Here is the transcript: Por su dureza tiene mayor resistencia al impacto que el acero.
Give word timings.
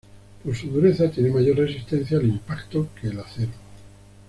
Por 0.43 0.55
su 0.55 0.67
dureza 0.67 1.11
tiene 1.11 1.29
mayor 1.29 1.55
resistencia 1.57 2.17
al 2.17 2.25
impacto 2.25 2.87
que 2.99 3.09
el 3.09 3.19
acero. 3.19 3.51